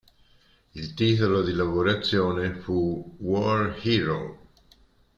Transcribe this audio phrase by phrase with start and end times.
[0.73, 4.49] Il titolo di lavorazione fu "War Hero".